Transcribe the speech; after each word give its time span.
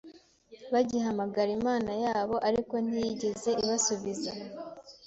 bagihamagara 0.73 1.49
imana 1.59 1.91
yabo 2.03 2.35
Ariko 2.47 2.75
ntiyigeze 2.85 3.49
ibasubiza 3.63 4.31